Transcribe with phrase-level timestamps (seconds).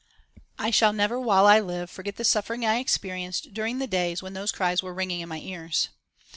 [0.57, 4.33] I shall never while I live forget the suffering I experienced during the days when
[4.33, 5.89] those cries were ringing in my ears.